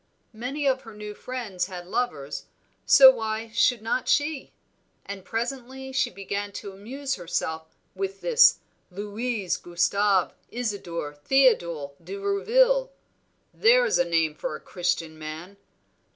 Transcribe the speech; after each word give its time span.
Many 0.33 0.65
of 0.65 0.81
her 0.81 0.95
new 0.95 1.13
friends 1.13 1.67
had 1.67 1.85
lovers, 1.85 2.45
so 2.87 3.11
why 3.11 3.51
should 3.51 3.83
not 3.83 4.07
she; 4.07 4.51
and 5.05 5.23
presently 5.23 5.91
she 5.91 6.09
began 6.09 6.51
to 6.53 6.71
amuse 6.71 7.13
herself 7.17 7.67
with 7.93 8.19
this 8.19 8.57
Louis 8.89 9.55
Gustave 9.57 10.33
Isadore 10.49 11.13
Theodule 11.13 11.95
de 12.03 12.15
Roueville 12.17 12.91
There's 13.53 13.99
a 13.99 14.03
name 14.09 14.33
for 14.33 14.55
a 14.55 14.59
Christian 14.59 15.19
man! 15.19 15.57